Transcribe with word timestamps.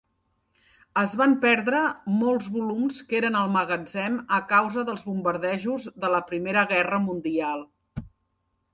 Es 1.01 1.11
van 1.19 1.35
perdre 1.43 1.81
molt 2.21 2.47
volums 2.55 2.97
que 3.11 3.19
eren 3.19 3.39
al 3.43 3.53
magatzem 3.59 4.19
a 4.41 4.43
causa 4.55 4.89
dels 4.91 5.07
bombardejos 5.13 5.89
de 6.05 6.15
la 6.19 6.27
Primera 6.33 6.69
Guerra 6.77 7.05
Mundial. 7.09 7.67